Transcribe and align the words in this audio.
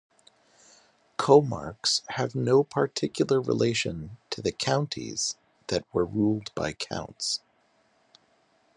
Comarques 1.19 2.01
have 2.09 2.33
no 2.33 2.63
particular 2.63 3.39
relation 3.39 4.17
to 4.31 4.41
the 4.41 4.51
"counties" 4.51 5.35
that 5.67 5.85
were 5.93 6.05
ruled 6.05 6.51
by 6.55 6.73
counts. 6.73 7.39